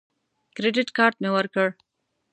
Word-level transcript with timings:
کریډټ 0.55 0.89
کارت 0.97 1.17
مې 1.21 1.29
ورکړ. 1.33 1.67